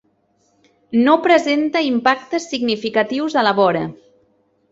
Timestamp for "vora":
3.63-3.85